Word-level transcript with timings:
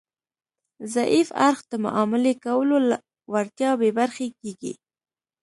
ضعیف 0.93 1.29
اړخ 1.47 1.59
د 1.71 1.73
معاملې 1.85 2.33
کولو 2.45 2.77
له 2.89 2.97
وړتیا 3.31 3.71
بې 3.79 3.89
برخې 3.99 4.27
کیږي 4.39 4.73